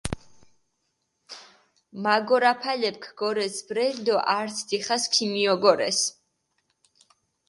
მაგორაფალეფქ 2.05 3.03
გორეს 3.19 3.57
ბრელი 3.67 4.01
დო 4.07 4.17
ართ 4.39 4.55
დიხას 4.69 5.03
ქიმიოგორეს. 5.13 5.99